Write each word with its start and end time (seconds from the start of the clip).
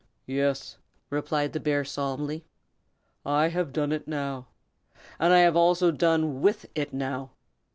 "Yes," 0.25 0.79
replied 1.11 1.53
the 1.53 1.59
bear, 1.59 1.85
solemnly, 1.85 2.43
"I 3.23 3.49
have 3.49 3.71
done 3.71 3.91
it 3.91 4.07
now! 4.07 4.47
And 5.19 5.31
I 5.31 5.41
have 5.41 5.55
also 5.55 5.91
done 5.91 6.41
with 6.41 6.65
it 6.73 6.91
now. 6.91 7.33